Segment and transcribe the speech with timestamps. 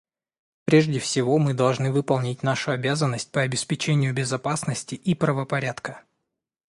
[0.65, 6.01] Прежде всего мы должны выполнить нашу обязанность по обеспечению безопасности и правопорядка.